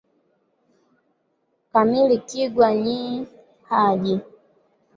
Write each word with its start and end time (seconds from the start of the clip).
Kamilikigwa 1.71 2.67
nyi 2.83 2.99
haji. 3.69 4.15